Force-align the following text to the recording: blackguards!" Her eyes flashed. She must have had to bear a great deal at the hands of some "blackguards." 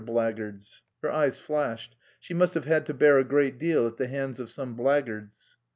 blackguards!" 0.03 0.81
Her 1.03 1.11
eyes 1.11 1.37
flashed. 1.37 1.95
She 2.19 2.33
must 2.33 2.55
have 2.55 2.65
had 2.65 2.87
to 2.87 2.93
bear 2.95 3.19
a 3.19 3.23
great 3.23 3.59
deal 3.59 3.85
at 3.85 3.97
the 3.97 4.07
hands 4.07 4.39
of 4.39 4.49
some 4.49 4.73
"blackguards." 4.75 5.57